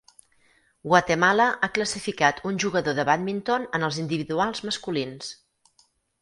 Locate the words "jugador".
2.63-2.97